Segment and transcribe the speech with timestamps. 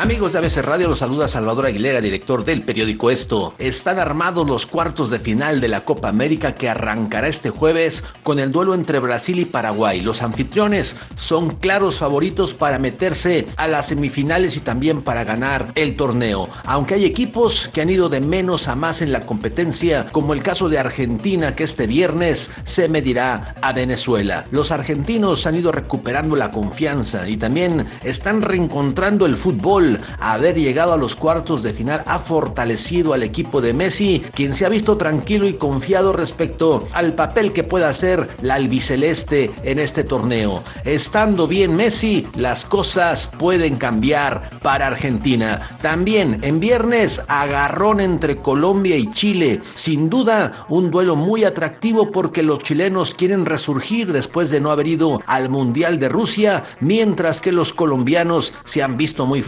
[0.00, 3.52] Amigos de ABC Radio, los saluda Salvador Aguilera, director del periódico Esto.
[3.58, 8.38] Están armados los cuartos de final de la Copa América que arrancará este jueves con
[8.38, 10.00] el duelo entre Brasil y Paraguay.
[10.00, 15.96] Los anfitriones son claros favoritos para meterse a las semifinales y también para ganar el
[15.96, 16.48] torneo.
[16.62, 20.44] Aunque hay equipos que han ido de menos a más en la competencia, como el
[20.44, 24.46] caso de Argentina que este viernes se medirá a Venezuela.
[24.52, 29.87] Los argentinos han ido recuperando la confianza y también están reencontrando el fútbol
[30.20, 34.66] haber llegado a los cuartos de final ha fortalecido al equipo de Messi, quien se
[34.66, 40.04] ha visto tranquilo y confiado respecto al papel que pueda hacer la albiceleste en este
[40.04, 40.62] torneo.
[40.84, 45.60] Estando bien Messi, las cosas pueden cambiar para Argentina.
[45.80, 49.60] También en viernes, agarrón entre Colombia y Chile.
[49.74, 54.86] Sin duda, un duelo muy atractivo porque los chilenos quieren resurgir después de no haber
[54.86, 59.42] ido al Mundial de Rusia, mientras que los colombianos se han visto muy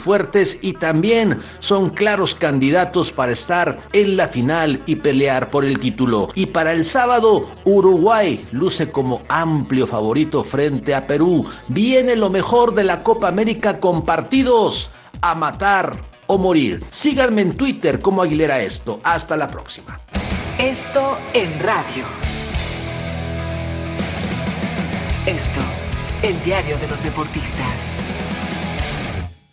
[0.63, 6.29] y también son claros candidatos para estar en la final y pelear por el título.
[6.35, 11.47] Y para el sábado, Uruguay luce como amplio favorito frente a Perú.
[11.69, 16.85] Viene lo mejor de la Copa América con partidos a matar o morir.
[16.91, 19.01] Síganme en Twitter como Aguilera Esto.
[19.03, 20.01] Hasta la próxima.
[20.59, 22.05] Esto en radio.
[25.27, 25.61] Esto,
[26.23, 28.20] el diario de los deportistas.